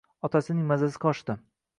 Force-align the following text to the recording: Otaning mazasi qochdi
Otaning 0.27 0.63
mazasi 0.71 0.99
qochdi 1.03 1.37